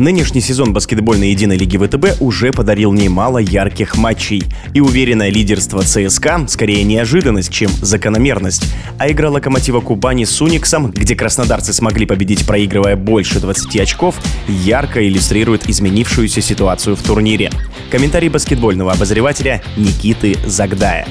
Нынешний 0.00 0.40
сезон 0.40 0.72
баскетбольной 0.72 1.32
единой 1.32 1.58
лиги 1.58 1.76
ВТБ 1.76 2.22
уже 2.22 2.52
подарил 2.52 2.90
немало 2.90 3.36
ярких 3.36 3.98
матчей. 3.98 4.42
И 4.72 4.80
уверенное 4.80 5.28
лидерство 5.28 5.82
ЦСКА 5.82 6.46
скорее 6.48 6.84
неожиданность, 6.84 7.52
чем 7.52 7.70
закономерность. 7.82 8.64
А 8.96 9.10
игра 9.10 9.28
Локомотива 9.28 9.80
Кубани 9.80 10.24
с 10.24 10.40
Униксом, 10.40 10.90
где 10.90 11.14
краснодарцы 11.14 11.74
смогли 11.74 12.06
победить, 12.06 12.46
проигрывая 12.46 12.96
больше 12.96 13.40
20 13.40 13.78
очков, 13.78 14.14
ярко 14.48 15.06
иллюстрирует 15.06 15.68
изменившуюся 15.68 16.40
ситуацию 16.40 16.96
в 16.96 17.02
турнире. 17.02 17.50
Комментарий 17.90 18.30
баскетбольного 18.30 18.92
обозревателя 18.92 19.62
Никиты 19.76 20.38
Загдая. 20.46 21.06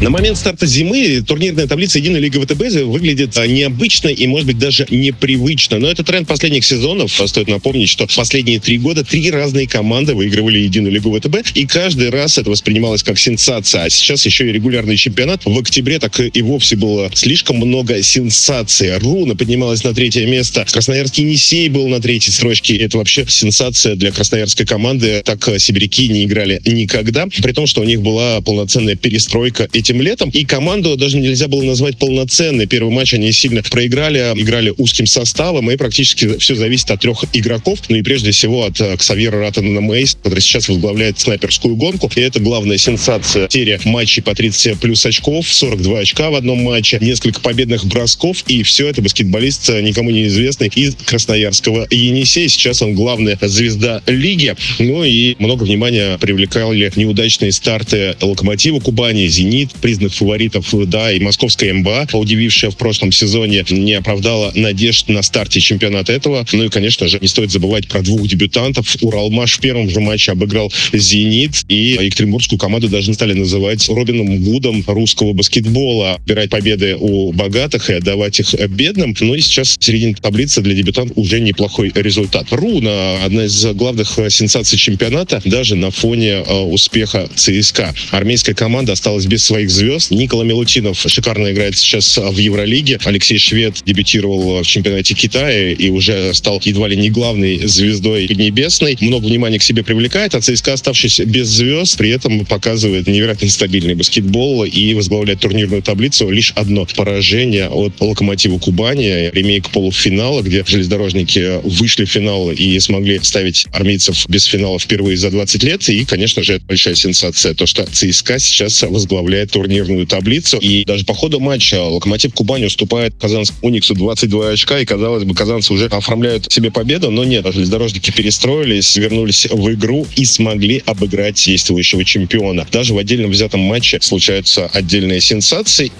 На 0.00 0.10
момент 0.10 0.38
старта 0.38 0.64
зимы 0.64 1.24
турнирная 1.26 1.66
таблица 1.66 1.98
Единой 1.98 2.20
Лиги 2.20 2.38
ВТБ 2.38 2.84
выглядит 2.84 3.36
а, 3.36 3.48
необычно 3.48 4.06
и, 4.06 4.28
может 4.28 4.46
быть, 4.46 4.56
даже 4.56 4.86
непривычно. 4.90 5.80
Но 5.80 5.90
это 5.90 6.04
тренд 6.04 6.28
последних 6.28 6.64
сезонов. 6.64 7.10
Стоит 7.26 7.48
напомнить, 7.48 7.88
что 7.88 8.06
последние 8.06 8.60
три 8.60 8.78
года 8.78 9.02
три 9.02 9.28
разные 9.32 9.66
команды 9.66 10.14
выигрывали 10.14 10.58
Единую 10.58 10.92
Лигу 10.92 11.12
ВТБ, 11.18 11.38
и 11.56 11.66
каждый 11.66 12.10
раз 12.10 12.38
это 12.38 12.48
воспринималось 12.48 13.02
как 13.02 13.18
сенсация. 13.18 13.82
А 13.82 13.90
сейчас 13.90 14.24
еще 14.24 14.48
и 14.48 14.52
регулярный 14.52 14.96
чемпионат. 14.96 15.44
В 15.44 15.58
октябре 15.58 15.98
так 15.98 16.20
и 16.20 16.42
вовсе 16.42 16.76
было 16.76 17.10
слишком 17.14 17.56
много 17.56 18.00
сенсаций. 18.00 18.96
Руна 18.98 19.34
поднималась 19.34 19.82
на 19.82 19.94
третье 19.94 20.28
место. 20.28 20.64
Красноярский 20.70 21.24
Енисей 21.24 21.68
был 21.68 21.88
на 21.88 22.00
третьей 22.00 22.32
строчке. 22.32 22.76
Это 22.76 22.98
вообще 22.98 23.26
сенсация 23.28 23.96
для 23.96 24.12
красноярской 24.12 24.64
команды. 24.64 25.22
Так 25.24 25.48
а, 25.48 25.58
сибиряки 25.58 26.08
не 26.08 26.22
играли 26.24 26.62
никогда. 26.64 27.26
При 27.26 27.52
том, 27.52 27.66
что 27.66 27.80
у 27.80 27.84
них 27.84 28.00
была 28.00 28.40
полноценная 28.42 28.94
перестройка 28.94 29.68
этих 29.72 29.87
этим 29.88 30.02
летом. 30.02 30.30
И 30.30 30.44
команду 30.44 30.96
даже 30.96 31.18
нельзя 31.18 31.48
было 31.48 31.62
назвать 31.62 31.98
полноценной. 31.98 32.66
Первый 32.66 32.92
матч 32.92 33.14
они 33.14 33.32
сильно 33.32 33.62
проиграли, 33.62 34.18
играли 34.36 34.72
узким 34.76 35.06
составом, 35.06 35.70
и 35.70 35.76
практически 35.76 36.38
все 36.38 36.54
зависит 36.54 36.90
от 36.90 37.00
трех 37.00 37.24
игроков. 37.32 37.78
Ну 37.88 37.96
и 37.96 38.02
прежде 38.02 38.30
всего 38.32 38.64
от 38.64 38.80
э, 38.80 38.96
Ксавьера 38.96 39.40
Ратана 39.40 39.80
Мейс, 39.80 40.16
который 40.22 40.40
сейчас 40.40 40.68
возглавляет 40.68 41.18
снайперскую 41.18 41.76
гонку. 41.76 42.10
И 42.14 42.20
это 42.20 42.40
главная 42.40 42.78
сенсация. 42.78 43.48
Серия 43.48 43.80
матчей 43.84 44.22
по 44.22 44.34
30 44.34 44.78
плюс 44.78 45.04
очков, 45.06 45.52
42 45.52 46.00
очка 46.00 46.30
в 46.30 46.34
одном 46.34 46.58
матче, 46.58 46.98
несколько 47.00 47.40
победных 47.40 47.86
бросков, 47.86 48.44
и 48.46 48.62
все 48.62 48.88
это 48.88 49.00
баскетболист 49.00 49.70
э, 49.70 49.80
никому 49.82 50.10
не 50.10 50.26
известный 50.26 50.70
из 50.74 50.94
Красноярского 50.96 51.86
Енисея. 51.90 52.48
Сейчас 52.48 52.82
он 52.82 52.94
главная 52.94 53.38
звезда 53.40 54.02
лиги. 54.06 54.54
Ну 54.78 55.04
и 55.04 55.36
много 55.38 55.64
внимания 55.64 56.18
привлекали 56.18 56.90
неудачные 56.96 57.52
старты 57.52 58.16
Локомотива 58.20 58.80
Кубани, 58.80 59.26
Зенит, 59.26 59.70
признанных 59.78 60.14
фаворитов, 60.14 60.66
да, 60.88 61.12
и 61.12 61.20
московская 61.20 61.72
МБА, 61.72 62.08
удивившая 62.12 62.70
в 62.70 62.76
прошлом 62.76 63.12
сезоне, 63.12 63.64
не 63.70 63.94
оправдала 63.94 64.52
надежд 64.54 65.08
на 65.08 65.22
старте 65.22 65.60
чемпионата 65.60 66.12
этого. 66.12 66.46
Ну 66.52 66.64
и, 66.64 66.68
конечно 66.68 67.08
же, 67.08 67.18
не 67.20 67.28
стоит 67.28 67.50
забывать 67.50 67.88
про 67.88 68.00
двух 68.02 68.26
дебютантов. 68.26 68.96
Уралмаш 69.00 69.58
в 69.58 69.60
первом 69.60 69.90
же 69.90 70.00
матче 70.00 70.32
обыграл 70.32 70.72
«Зенит», 70.92 71.64
и 71.68 71.96
екатеринбургскую 72.00 72.58
команду 72.58 72.88
даже 72.88 73.12
стали 73.14 73.32
называть 73.32 73.88
Робином 73.88 74.42
Гудом 74.44 74.84
русского 74.86 75.32
баскетбола. 75.32 76.14
Отбирать 76.14 76.50
победы 76.50 76.96
у 76.98 77.32
богатых 77.32 77.90
и 77.90 77.94
отдавать 77.94 78.40
их 78.40 78.54
бедным. 78.68 79.14
Ну 79.20 79.34
и 79.34 79.40
сейчас 79.40 79.76
в 79.78 79.84
середине 79.84 80.14
таблицы 80.14 80.60
для 80.60 80.74
дебютантов 80.74 81.16
уже 81.16 81.40
неплохой 81.40 81.92
результат. 81.94 82.46
Руна, 82.50 83.24
одна 83.24 83.44
из 83.44 83.64
главных 83.66 84.18
сенсаций 84.30 84.78
чемпионата, 84.78 85.40
даже 85.44 85.74
на 85.74 85.90
фоне 85.90 86.44
э, 86.46 86.60
успеха 86.60 87.28
ЦСКА. 87.34 87.94
Армейская 88.10 88.54
команда 88.54 88.92
осталась 88.92 89.26
без 89.26 89.44
своих 89.44 89.67
своих 89.68 89.70
звезд. 89.70 90.10
Никола 90.10 90.44
Милутинов 90.44 91.04
шикарно 91.06 91.52
играет 91.52 91.76
сейчас 91.76 92.16
в 92.16 92.36
Евролиге. 92.36 92.98
Алексей 93.04 93.38
Швед 93.38 93.82
дебютировал 93.84 94.62
в 94.62 94.66
чемпионате 94.66 95.14
Китая 95.14 95.72
и 95.72 95.90
уже 95.90 96.34
стал 96.34 96.60
едва 96.64 96.88
ли 96.88 96.96
не 96.96 97.10
главной 97.10 97.66
звездой 97.66 98.28
Поднебесной. 98.28 98.96
Много 99.00 99.26
внимания 99.26 99.58
к 99.58 99.62
себе 99.62 99.82
привлекает, 99.82 100.34
а 100.34 100.40
ЦСКА, 100.40 100.74
оставшись 100.74 101.20
без 101.20 101.48
звезд, 101.48 101.96
при 101.96 102.10
этом 102.10 102.44
показывает 102.44 103.06
невероятно 103.06 103.48
стабильный 103.48 103.94
баскетбол 103.94 104.64
и 104.64 104.94
возглавляет 104.94 105.40
турнирную 105.40 105.82
таблицу. 105.82 106.30
Лишь 106.30 106.52
одно 106.56 106.86
поражение 106.96 107.68
от 107.68 108.00
Локомотива 108.00 108.58
Кубани, 108.58 109.30
ремейк 109.32 109.70
полуфинала, 109.70 110.42
где 110.42 110.64
железнодорожники 110.66 111.60
вышли 111.64 112.04
в 112.04 112.10
финал 112.10 112.50
и 112.50 112.78
смогли 112.80 113.20
ставить 113.22 113.66
армейцев 113.72 114.28
без 114.28 114.44
финала 114.44 114.78
впервые 114.78 115.16
за 115.16 115.30
20 115.30 115.62
лет. 115.64 115.88
И, 115.88 116.04
конечно 116.04 116.42
же, 116.42 116.54
это 116.54 116.64
большая 116.64 116.94
сенсация, 116.94 117.54
то, 117.54 117.66
что 117.66 117.84
ЦСКА 117.84 118.38
сейчас 118.38 118.82
возглавляет 118.82 119.57
турнирную 119.58 120.06
таблицу. 120.06 120.58
И 120.58 120.84
даже 120.84 121.04
по 121.04 121.14
ходу 121.14 121.40
матча 121.40 121.82
Локомотив 121.82 122.32
Кубань 122.32 122.64
уступает 122.64 123.14
Казанскому 123.20 123.58
Униксу 123.62 123.94
22 123.94 124.50
очка. 124.50 124.78
И, 124.78 124.84
казалось 124.84 125.24
бы, 125.24 125.34
казанцы 125.34 125.72
уже 125.72 125.86
оформляют 125.86 126.50
себе 126.52 126.70
победу. 126.70 127.10
Но 127.10 127.24
нет, 127.24 127.44
железнодорожники 127.52 128.12
перестроились, 128.12 128.96
вернулись 128.96 129.46
в 129.50 129.72
игру 129.72 130.06
и 130.14 130.24
смогли 130.24 130.80
обыграть 130.86 131.44
действующего 131.44 132.04
чемпиона. 132.04 132.66
Даже 132.70 132.94
в 132.94 132.98
отдельном 132.98 133.32
взятом 133.32 133.60
матче 133.60 133.98
случаются 134.00 134.66
отдельные 134.72 135.20
сенсации. 135.20 135.90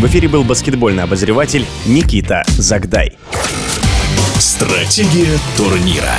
В 0.00 0.06
эфире 0.06 0.28
был 0.28 0.44
баскетбольный 0.44 1.02
обозреватель 1.02 1.64
Никита 1.86 2.44
Загдай. 2.58 3.12
Стратегия 4.38 5.38
турнира. 5.56 6.16